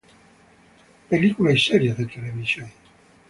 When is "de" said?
1.95-2.07